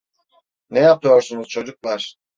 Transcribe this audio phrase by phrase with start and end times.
[0.69, 2.15] Ne yapıyorsunuz çocuklar?